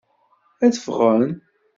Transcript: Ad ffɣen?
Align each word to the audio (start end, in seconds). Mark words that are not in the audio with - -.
Ad 0.65 0.73
ffɣen? 0.79 1.25